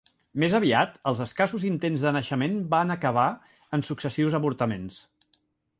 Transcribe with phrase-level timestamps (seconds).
[0.43, 3.29] Més aviat, els escassos intents de naixement van acabar
[3.79, 5.01] en successius avortaments.